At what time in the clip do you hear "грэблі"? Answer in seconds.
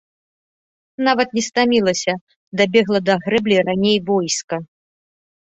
3.27-3.57